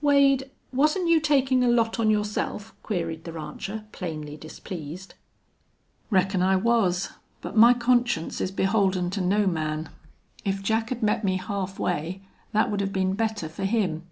"Wade, 0.00 0.50
wasn't 0.72 1.08
you 1.08 1.20
takin' 1.20 1.62
a 1.62 1.68
lot 1.68 2.00
on 2.00 2.10
yourself?" 2.10 2.74
queried 2.82 3.22
the 3.22 3.32
rancher, 3.32 3.84
plainly 3.92 4.36
displeased. 4.36 5.14
"Reckon 6.10 6.42
I 6.42 6.56
was. 6.56 7.10
But 7.40 7.56
my 7.56 7.72
conscience 7.72 8.40
is 8.40 8.50
beholden 8.50 9.10
to 9.10 9.20
no 9.20 9.46
man. 9.46 9.90
If 10.44 10.60
Jack 10.60 10.88
had 10.88 11.04
met 11.04 11.22
me 11.22 11.36
half 11.36 11.78
way 11.78 12.20
that 12.50 12.68
would 12.68 12.80
have 12.80 12.92
been 12.92 13.14
better 13.14 13.48
for 13.48 13.62
him. 13.62 14.02